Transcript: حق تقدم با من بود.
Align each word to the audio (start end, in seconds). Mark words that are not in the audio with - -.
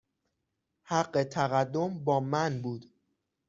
حق 0.83 1.23
تقدم 1.23 2.03
با 2.03 2.19
من 2.19 2.61
بود. 2.61 2.93